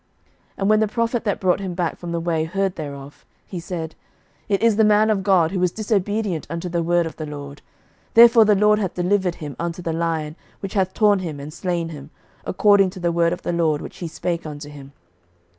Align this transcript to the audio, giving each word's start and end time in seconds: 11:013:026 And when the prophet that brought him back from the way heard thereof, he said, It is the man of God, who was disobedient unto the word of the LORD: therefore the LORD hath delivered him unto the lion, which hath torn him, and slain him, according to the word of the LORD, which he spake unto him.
11:013:026 0.53 0.53
And 0.61 0.69
when 0.71 0.79
the 0.79 0.87
prophet 0.87 1.23
that 1.25 1.39
brought 1.39 1.59
him 1.59 1.75
back 1.75 1.95
from 1.95 2.11
the 2.11 2.19
way 2.19 2.43
heard 2.45 2.75
thereof, 2.75 3.23
he 3.45 3.59
said, 3.59 3.93
It 4.49 4.63
is 4.63 4.75
the 4.75 4.83
man 4.83 5.11
of 5.11 5.21
God, 5.21 5.51
who 5.51 5.59
was 5.59 5.71
disobedient 5.71 6.47
unto 6.49 6.67
the 6.67 6.81
word 6.81 7.05
of 7.05 7.17
the 7.17 7.27
LORD: 7.27 7.61
therefore 8.15 8.43
the 8.43 8.55
LORD 8.55 8.79
hath 8.79 8.95
delivered 8.95 9.35
him 9.35 9.55
unto 9.59 9.83
the 9.83 9.93
lion, 9.93 10.35
which 10.59 10.73
hath 10.73 10.95
torn 10.95 11.19
him, 11.19 11.39
and 11.39 11.53
slain 11.53 11.89
him, 11.89 12.09
according 12.45 12.89
to 12.89 12.99
the 12.99 13.11
word 13.11 13.31
of 13.31 13.43
the 13.43 13.53
LORD, 13.53 13.79
which 13.79 13.97
he 13.97 14.07
spake 14.07 14.43
unto 14.43 14.69
him. 14.71 14.91